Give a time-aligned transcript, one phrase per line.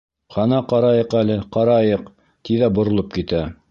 [0.35, 2.11] Ҡана, ҡарайыҡ әле, ҡарайыҡ...—
[2.49, 3.49] ти ҙә боролоп китә.